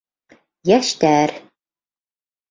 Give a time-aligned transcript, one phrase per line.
[0.69, 1.33] Йәштәр!